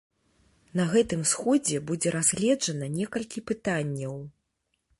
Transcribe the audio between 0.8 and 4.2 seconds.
гэтым сходзе будзе разгледжана некалькі пытанняў.